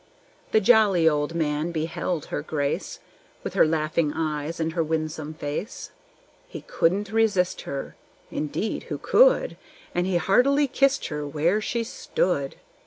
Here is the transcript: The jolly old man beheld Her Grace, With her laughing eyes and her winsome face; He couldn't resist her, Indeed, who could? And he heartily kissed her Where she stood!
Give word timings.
The 0.51 0.59
jolly 0.59 1.07
old 1.07 1.35
man 1.35 1.69
beheld 1.71 2.25
Her 2.33 2.41
Grace, 2.41 3.01
With 3.43 3.53
her 3.53 3.67
laughing 3.67 4.11
eyes 4.15 4.59
and 4.59 4.73
her 4.73 4.83
winsome 4.83 5.35
face; 5.35 5.91
He 6.47 6.61
couldn't 6.61 7.11
resist 7.11 7.61
her, 7.69 7.95
Indeed, 8.31 8.85
who 8.89 8.97
could? 8.97 9.57
And 9.93 10.07
he 10.07 10.17
heartily 10.17 10.65
kissed 10.67 11.09
her 11.09 11.27
Where 11.27 11.61
she 11.61 11.83
stood! 11.83 12.55